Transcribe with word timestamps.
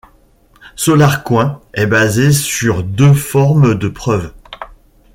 SolarCoin 0.75 1.61
est 1.75 1.85
basé 1.85 2.31
sur 2.33 2.81
deux 2.81 3.13
formes 3.13 3.77
de 3.77 3.87
preuve. 3.87 4.33